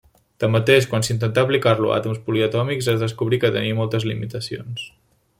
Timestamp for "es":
2.95-3.03